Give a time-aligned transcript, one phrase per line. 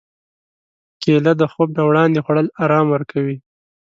[1.01, 3.37] کېله د خوب نه وړاندې خوړل ارام ورکوي.